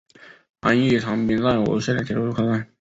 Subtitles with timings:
[0.61, 2.67] 安艺长滨站吴线的铁路车站。